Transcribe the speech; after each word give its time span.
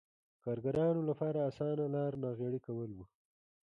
کارګرانو 0.43 1.01
لپاره 1.09 1.39
اسانه 1.49 1.85
لار 1.95 2.13
ناغېړي 2.23 2.59
کول 2.67 2.89
و. 2.95 2.99